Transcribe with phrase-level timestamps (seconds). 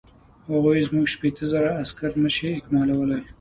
[0.51, 3.21] هغوی زموږ شپېته زره عسکر نه شي اکمالولای.